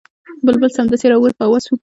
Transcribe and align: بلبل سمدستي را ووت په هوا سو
بلبل 0.45 0.69
سمدستي 0.77 1.07
را 1.09 1.15
ووت 1.17 1.33
په 1.37 1.43
هوا 1.47 1.59
سو 1.65 1.73